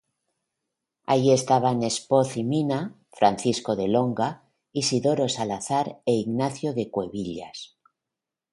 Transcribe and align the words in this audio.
Allí 1.05 1.31
estaban 1.31 1.83
Espoz 1.83 2.35
y 2.35 2.43
Mina, 2.43 2.95
Francisco 3.11 3.75
de 3.75 3.87
Longa, 3.87 4.41
Isidoro 4.73 5.29
Salazar 5.29 6.01
e 6.07 6.13
Ignacio 6.15 6.73
de 6.73 6.89
Cuevillas. 6.89 7.77